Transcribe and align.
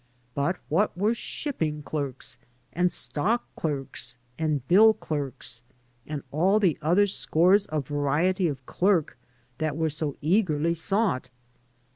But 0.33 0.55
what 0.67 0.97
were 0.97 1.13
shipping 1.13 1.83
clerks, 1.83 2.39
and 2.73 2.91
stock 2.91 3.43
clerks, 3.55 4.17
and 4.35 4.67
bill 4.67 4.95
clerks, 4.95 5.61
and 6.07 6.23
aU 6.33 6.57
the 6.57 6.79
other 6.81 7.05
scores 7.05 7.67
of 7.67 7.87
varieties 7.89 8.49
of 8.49 8.65
clerk 8.65 9.15
that 9.59 9.77
were 9.77 9.89
so 9.89 10.17
eagerly 10.19 10.73
sought? 10.73 11.29